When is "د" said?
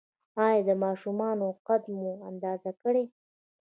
0.67-0.69